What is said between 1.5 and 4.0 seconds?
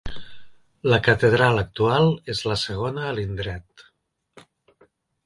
actual és la segona a l'indret.